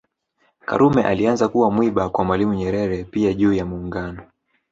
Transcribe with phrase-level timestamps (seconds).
[0.65, 4.23] karume alianza kuwa mwiba kwa Mwalimu Nyerere pia juu ya Muungano